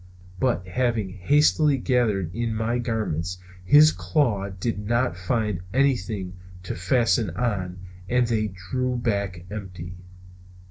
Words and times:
But, 0.39 0.65
having 0.67 1.09
hastily 1.11 1.77
gathered 1.77 2.33
in 2.33 2.55
my 2.55 2.79
garments, 2.79 3.37
his 3.63 3.91
claws 3.91 4.53
did 4.59 4.79
not 4.79 5.15
find 5.15 5.59
anything 5.75 6.33
to 6.63 6.73
fasten 6.73 7.29
on 7.37 7.77
and 8.09 8.25
they 8.25 8.47
drew 8.47 8.95
back 8.97 9.45
empty. 9.51 9.93